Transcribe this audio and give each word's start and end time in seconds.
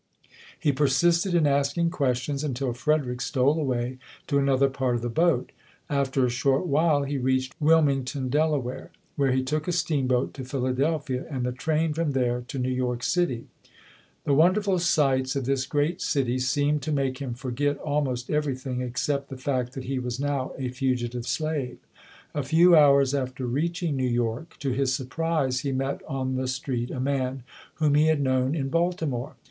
He 0.59 0.71
persisted 0.71 1.35
in 1.35 1.45
asking 1.45 1.91
questions 1.91 2.43
until 2.43 2.73
Frederick 2.73 3.21
stole 3.21 3.59
away 3.59 3.99
to 4.25 4.39
another 4.39 4.67
part 4.67 4.95
of 4.95 5.03
the 5.03 5.09
boat. 5.09 5.51
After 5.91 6.25
a 6.25 6.29
short 6.31 6.65
while 6.65 7.03
he 7.03 7.19
reached 7.19 7.53
Wilmington, 7.59 8.27
Dela 8.27 8.57
ware, 8.57 8.89
where 9.15 9.31
he 9.31 9.43
took 9.43 9.67
a 9.67 9.71
steamboat 9.71 10.33
to 10.33 10.43
Philadelphia, 10.43 11.27
and 11.29 11.45
the 11.45 11.51
train 11.51 11.93
from 11.93 12.13
there 12.13 12.41
to 12.47 12.57
New 12.57 12.71
York 12.71 13.03
City. 13.03 13.45
28] 13.45 13.45
UNSUNG 13.45 13.49
HEROES 13.61 14.25
The 14.25 14.33
wonderful 14.39 14.79
sights 14.79 15.35
of 15.35 15.45
this 15.45 15.67
great 15.67 16.01
city 16.01 16.39
seemed 16.39 16.81
to 16.81 16.91
make 16.91 17.19
him 17.19 17.35
forget 17.35 17.77
almost 17.77 18.31
everything 18.31 18.81
except 18.81 19.29
the 19.29 19.37
fact 19.37 19.73
that 19.73 19.83
he 19.83 19.99
was 19.99 20.19
now 20.19 20.53
a 20.57 20.69
fugitive 20.69 21.27
slave. 21.27 21.77
A 22.33 22.41
few 22.41 22.75
hours 22.75 23.13
after 23.13 23.45
reaching 23.45 23.97
New 23.97 24.09
York, 24.09 24.57
to 24.61 24.71
his 24.71 24.91
surprise 24.95 25.59
he 25.59 25.71
met 25.71 26.01
on 26.07 26.37
the 26.37 26.47
street 26.47 26.89
a 26.89 26.99
man 26.99 27.43
whom 27.75 27.93
he 27.93 28.07
had 28.07 28.19
known 28.19 28.55
in 28.55 28.71
Balti 28.71 29.07
more. 29.07 29.35